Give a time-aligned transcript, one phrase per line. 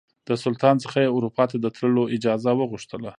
[0.27, 3.09] د سلطان څخه یې اروپا ته د تللو اجازه وغوښتله.